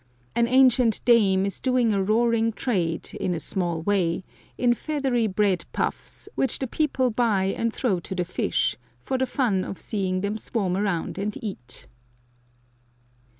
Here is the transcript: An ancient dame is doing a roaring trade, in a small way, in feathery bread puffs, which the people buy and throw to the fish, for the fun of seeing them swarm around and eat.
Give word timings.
An 0.35 0.47
ancient 0.47 0.99
dame 1.05 1.45
is 1.45 1.59
doing 1.59 1.93
a 1.93 2.01
roaring 2.03 2.53
trade, 2.53 3.11
in 3.19 3.35
a 3.35 3.39
small 3.39 3.83
way, 3.83 4.23
in 4.57 4.73
feathery 4.73 5.27
bread 5.27 5.63
puffs, 5.73 6.27
which 6.33 6.57
the 6.57 6.65
people 6.65 7.11
buy 7.11 7.53
and 7.55 7.71
throw 7.71 7.99
to 7.99 8.15
the 8.15 8.25
fish, 8.25 8.75
for 9.03 9.19
the 9.19 9.27
fun 9.27 9.63
of 9.63 9.79
seeing 9.79 10.21
them 10.21 10.39
swarm 10.39 10.75
around 10.75 11.19
and 11.19 11.37
eat. 11.43 11.85